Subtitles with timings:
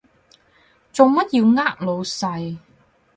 [0.91, 2.57] 做乜要呃老細？